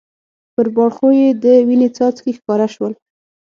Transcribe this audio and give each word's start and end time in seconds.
پر 0.53 0.67
باړخو 0.75 1.07
یې 1.19 1.27
د 1.43 1.45
وینې 1.67 1.89
څاڅکي 1.95 2.31
ښکاره 2.37 2.67
شول. 2.73 2.93